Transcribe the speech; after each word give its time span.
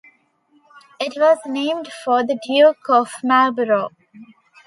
It 0.99 1.13
was 1.15 1.37
named 1.45 1.91
for 2.03 2.23
the 2.23 2.39
Duke 2.47 2.89
of 2.89 3.11
Marlborough. 3.23 3.91